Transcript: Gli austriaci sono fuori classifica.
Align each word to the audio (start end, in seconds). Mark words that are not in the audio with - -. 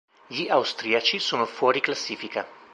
Gli 0.25 0.47
austriaci 0.49 1.19
sono 1.19 1.45
fuori 1.45 1.79
classifica. 1.79 2.47